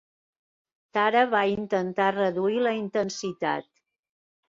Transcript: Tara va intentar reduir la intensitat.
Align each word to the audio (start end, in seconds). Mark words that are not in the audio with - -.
Tara 0.99 1.23
va 1.35 1.43
intentar 1.57 2.09
reduir 2.17 2.61
la 2.67 2.75
intensitat. 2.83 3.73